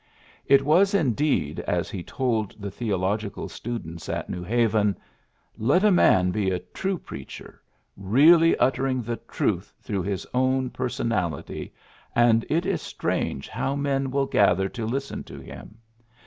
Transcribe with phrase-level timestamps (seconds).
[0.47, 4.97] It was indeed as he told the theo logical students at New Haven:
[5.59, 7.61] ^^Let a man be a true preacher,
[7.95, 11.71] really utter ing the truth through his own personal ity,
[12.15, 15.77] and it is strange how men will gather to listen to him.